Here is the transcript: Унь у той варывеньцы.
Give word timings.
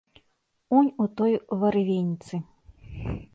Унь 0.77 0.89
у 1.05 1.07
той 1.21 1.33
варывеньцы. 1.65 2.41